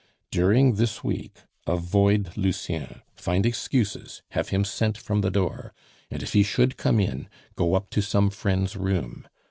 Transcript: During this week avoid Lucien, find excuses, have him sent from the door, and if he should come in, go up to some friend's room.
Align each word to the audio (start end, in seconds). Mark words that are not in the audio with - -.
During 0.31 0.77
this 0.77 1.03
week 1.03 1.41
avoid 1.67 2.35
Lucien, 2.35 3.03
find 3.15 3.45
excuses, 3.45 4.23
have 4.31 4.49
him 4.49 4.63
sent 4.65 4.97
from 4.97 5.21
the 5.21 5.29
door, 5.29 5.75
and 6.09 6.23
if 6.23 6.33
he 6.33 6.41
should 6.41 6.75
come 6.75 6.99
in, 6.99 7.29
go 7.55 7.75
up 7.75 7.91
to 7.91 8.01
some 8.01 8.31
friend's 8.31 8.75
room. 8.75 9.27